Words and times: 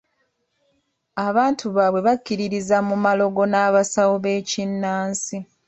Abantu 1.27 1.65
baabwe 1.75 1.99
bakkiririza 2.07 2.77
mu 2.87 2.95
malogo 3.05 3.41
n'abasawo 3.51 4.15
b'ekinnansi. 4.23 5.35